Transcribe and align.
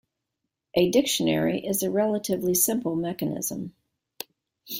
A 0.73 0.89
Dictionary 0.89 1.63
is 1.63 1.83
a 1.83 1.91
relatively 1.91 2.55
simple 2.55 2.95
mechanism. 2.95 3.75